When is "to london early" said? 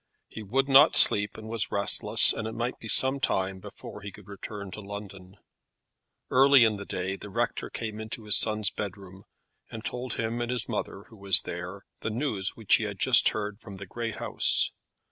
4.71-6.63